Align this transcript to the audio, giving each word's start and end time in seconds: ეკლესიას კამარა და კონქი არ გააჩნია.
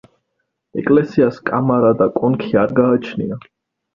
ეკლესიას 0.83 1.37
კამარა 1.49 1.91
და 2.01 2.09
კონქი 2.15 2.51
არ 2.63 2.73
გააჩნია. 2.79 3.41